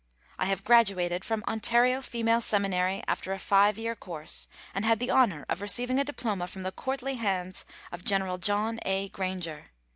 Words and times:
I 0.39 0.45
have 0.47 0.63
graduated 0.63 1.23
from 1.23 1.43
Ontario 1.47 2.01
Female 2.01 2.41
Seminary 2.41 3.03
after 3.07 3.33
a 3.33 3.37
five 3.37 3.77
years 3.77 3.97
course 3.99 4.47
and 4.73 4.83
had 4.83 4.97
the 4.97 5.11
honor 5.11 5.45
of 5.47 5.61
receiving 5.61 5.99
a 5.99 6.03
diploma 6.03 6.47
from 6.47 6.63
the 6.63 6.71
courtly 6.71 7.17
hands 7.17 7.65
of 7.91 8.03
General 8.03 8.39
John 8.39 8.79
A. 8.83 9.09
Granger. 9.09 9.65